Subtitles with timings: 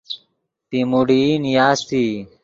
[0.69, 2.07] پیموڑئی نیاستئی